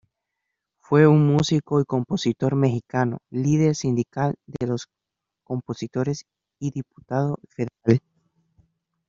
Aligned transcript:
Fue 0.79 1.05
un 1.05 1.27
músico 1.27 1.79
y 1.79 1.85
compositor 1.85 2.55
mexicano, 2.55 3.19
líder 3.29 3.75
sindical 3.75 4.33
de 4.47 4.65
los 4.65 4.87
compositores 5.43 6.25
y 6.59 6.71
Diputado 6.71 7.37
Federal. 7.51 8.01